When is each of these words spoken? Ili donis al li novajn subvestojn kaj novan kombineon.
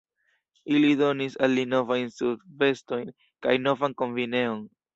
Ili 0.77 0.87
donis 1.01 1.35
al 1.47 1.53
li 1.59 1.67
novajn 1.75 2.09
subvestojn 2.17 3.15
kaj 3.47 3.57
novan 3.69 3.99
kombineon. 4.05 4.69